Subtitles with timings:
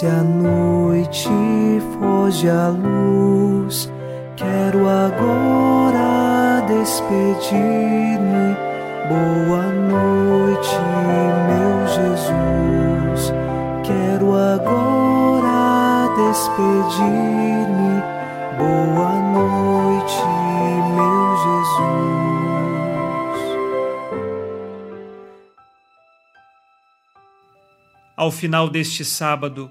[0.00, 1.28] Desce a noite,
[1.92, 3.92] foge a luz.
[4.34, 8.56] Quero agora despedir-me.
[9.10, 10.74] Boa noite,
[11.48, 13.34] meu Jesus.
[13.84, 18.00] Quero agora despedir-me.
[18.56, 20.24] Boa noite,
[20.96, 21.90] meu Jesus.
[28.16, 29.70] Ao final deste sábado,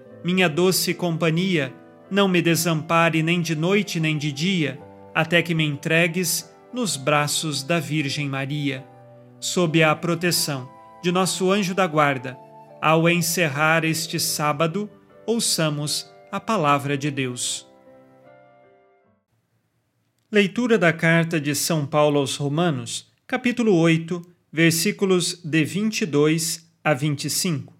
[0.23, 1.73] minha doce companhia,
[2.09, 4.79] não me desampare nem de noite nem de dia,
[5.13, 8.85] até que me entregues nos braços da Virgem Maria.
[9.39, 10.69] Sob a proteção
[11.01, 12.37] de nosso anjo da guarda,
[12.81, 14.89] ao encerrar este sábado,
[15.25, 17.67] ouçamos a palavra de Deus.
[20.31, 27.73] Leitura da carta de São Paulo aos Romanos, capítulo 8, versículos de 22 a 25.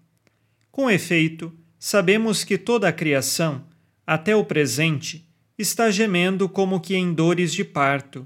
[0.70, 1.52] Com efeito,
[1.84, 3.64] sabemos que toda a criação
[4.06, 5.28] até o presente,
[5.58, 8.24] está gemendo como que em dores de parto.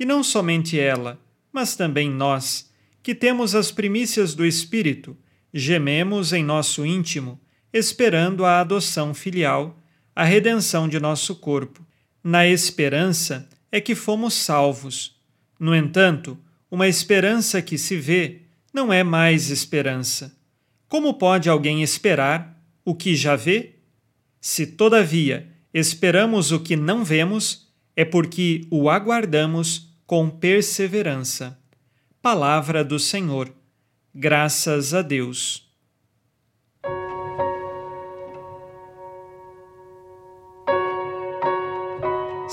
[0.00, 1.20] E não somente ela,
[1.52, 2.70] mas também nós,
[3.02, 5.14] que temos as primícias do Espírito,
[5.52, 7.38] gememos em nosso íntimo,
[7.70, 9.78] esperando a adoção filial,
[10.16, 11.86] a redenção de nosso corpo.
[12.22, 15.14] Na esperança é que fomos salvos.
[15.60, 16.38] No entanto,
[16.70, 18.40] uma esperança que se vê
[18.72, 20.34] não é mais esperança.
[20.88, 22.53] Como pode alguém esperar
[22.84, 23.76] o que já vê?
[24.40, 31.58] Se, todavia, esperamos o que não vemos, é porque o aguardamos com perseverança.
[32.20, 33.52] Palavra do Senhor.
[34.14, 35.64] Graças a Deus.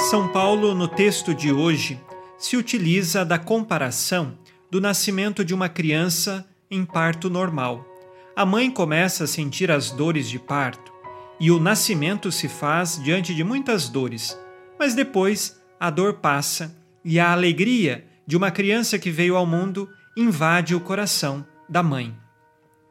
[0.09, 1.99] São Paulo, no texto de hoje,
[2.37, 4.37] se utiliza da comparação
[4.69, 7.90] do nascimento de uma criança em parto normal.
[8.35, 10.91] A mãe começa a sentir as dores de parto
[11.39, 14.39] e o nascimento se faz diante de muitas dores,
[14.79, 19.89] mas depois a dor passa e a alegria de uma criança que veio ao mundo
[20.15, 22.15] invade o coração da mãe.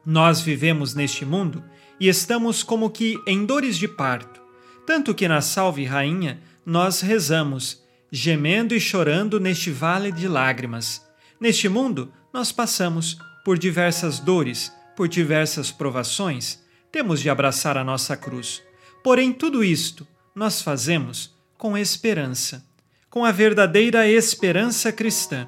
[0.05, 1.63] Nós vivemos neste mundo
[1.99, 4.41] e estamos como que em dores de parto,
[4.85, 11.03] tanto que na Salve Rainha nós rezamos, gemendo e chorando neste vale de lágrimas.
[11.39, 18.17] Neste mundo nós passamos por diversas dores, por diversas provações, temos de abraçar a nossa
[18.17, 18.61] cruz.
[19.03, 22.65] Porém, tudo isto nós fazemos com esperança,
[23.09, 25.47] com a verdadeira esperança cristã.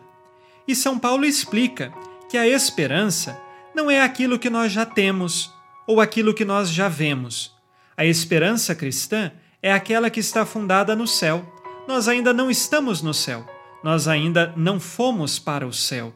[0.68, 1.94] E São Paulo explica
[2.30, 3.40] que a esperança
[3.76, 5.52] não é aquilo que nós já temos
[5.88, 7.54] ou aquilo que nós já vemos.
[7.96, 9.32] A esperança cristã
[9.62, 11.46] é aquela que está fundada no céu.
[11.88, 13.46] Nós ainda não estamos no céu,
[13.84, 16.14] nós ainda não fomos para o céu.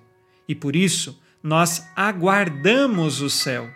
[0.47, 3.69] E por isso, nós aguardamos o céu.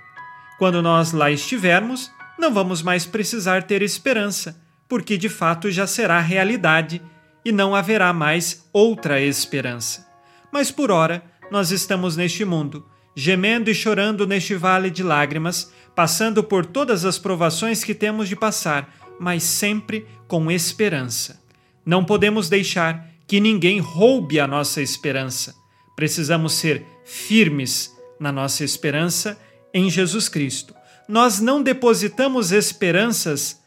[0.57, 6.19] Quando nós lá estivermos, não vamos mais precisar ter esperança, porque de fato já será
[6.19, 7.01] realidade
[7.43, 10.07] e não haverá mais outra esperança.
[10.51, 16.43] Mas por ora, nós estamos neste mundo, gemendo e chorando neste vale de lágrimas, passando
[16.43, 21.41] por todas as provações que temos de passar, mas sempre com esperança.
[21.85, 25.55] Não podemos deixar que ninguém roube a nossa esperança.
[25.95, 29.39] Precisamos ser firmes na nossa esperança
[29.73, 30.75] em Jesus Cristo.
[31.07, 33.61] Nós não depositamos esperanças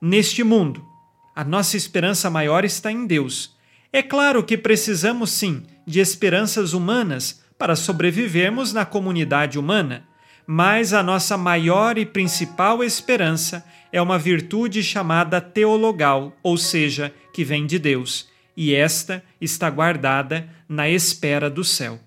[0.00, 0.84] neste mundo.
[1.34, 3.56] A nossa esperança maior está em Deus.
[3.92, 10.04] É claro que precisamos sim de esperanças humanas para sobrevivermos na comunidade humana,
[10.46, 17.44] mas a nossa maior e principal esperança é uma virtude chamada teologal, ou seja, que
[17.44, 22.00] vem de Deus, e esta está guardada na espera do céu.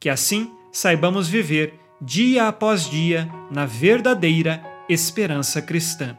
[0.00, 6.16] Que assim saibamos viver dia após dia na verdadeira esperança cristã.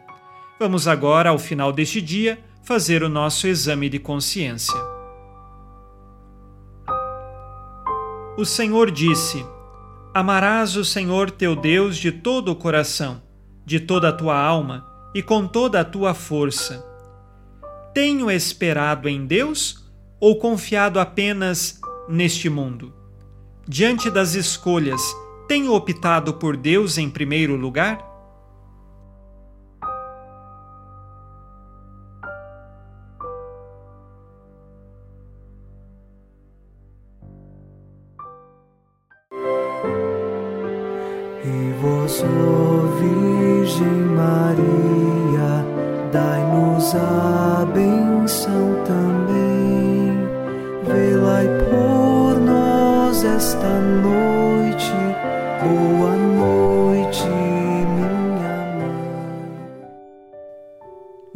[0.60, 4.80] Vamos agora, ao final deste dia, fazer o nosso exame de consciência.
[8.38, 9.44] O Senhor disse:
[10.13, 13.24] Amarás o Senhor teu Deus de todo o coração,
[13.66, 14.86] de toda a tua alma
[15.16, 16.86] e com toda a tua força.
[17.95, 23.00] Tenho esperado em Deus ou confiado apenas neste mundo?
[23.74, 25.02] Diante das escolhas,
[25.48, 28.06] tenho optado por Deus em primeiro lugar?
[41.46, 42.26] E vós,
[43.00, 45.66] Virgem Maria,
[46.12, 47.66] dai-nos a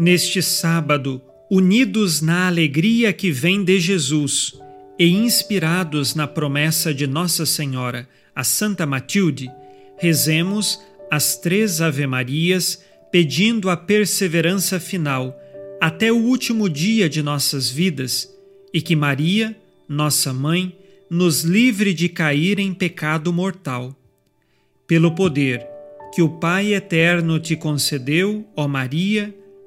[0.06, 1.20] Neste sábado,
[1.50, 4.54] unidos na alegria que vem de Jesus
[5.00, 9.50] e inspirados na promessa de Nossa Senhora, a Santa Matilde,
[9.98, 10.80] rezemos
[11.10, 15.36] as três Ave-Marias pedindo a perseverança final
[15.82, 18.32] até o último dia de nossas vidas
[18.72, 19.58] e que Maria,
[19.90, 20.78] nossa mãe,
[21.10, 24.00] nos livre de cair em pecado mortal.
[24.86, 25.66] Pelo poder
[26.14, 29.34] que o Pai eterno te concedeu, ó Maria,